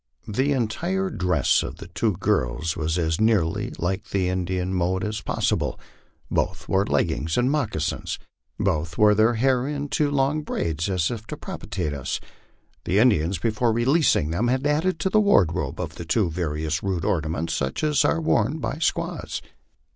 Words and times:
The 0.27 0.51
entire 0.51 1.11
dress 1.11 1.61
of 1.61 1.75
the 1.75 1.87
two 1.89 2.13
girls 2.13 2.75
was 2.75 2.97
as 2.97 3.21
nearly 3.21 3.71
like 3.77 4.09
the 4.09 4.29
Indian 4.29 4.73
mode 4.73 5.03
as 5.03 5.21
possible; 5.21 5.79
both 6.31 6.67
wore 6.67 6.87
leggings 6.87 7.37
and 7.37 7.51
moccasins; 7.51 8.17
both 8.59 8.97
wore 8.97 9.13
their 9.13 9.35
hair 9.35 9.67
in 9.67 9.89
two 9.89 10.09
long 10.09 10.41
braids, 10.41 10.87
and 10.87 10.95
as 10.95 11.11
if 11.11 11.27
to 11.27 11.37
propitiate 11.37 11.93
us, 11.93 12.19
the 12.83 12.97
Indians, 12.97 13.37
before 13.37 13.71
releasing 13.71 14.31
them, 14.31 14.47
had 14.47 14.65
added 14.65 14.97
to 15.01 15.09
the 15.11 15.21
wardrobe 15.21 15.79
of 15.79 15.93
the 15.93 16.05
two 16.05 16.23
girls 16.23 16.33
various 16.33 16.81
rude 16.81 17.05
ornaments, 17.05 17.53
such 17.53 17.83
as 17.83 18.03
are 18.03 18.19
worn 18.19 18.57
by 18.57 18.79
squaws. 18.79 19.39